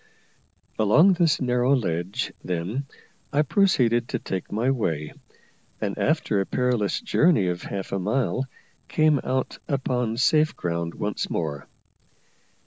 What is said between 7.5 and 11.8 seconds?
half a mile, came out upon safe ground once more.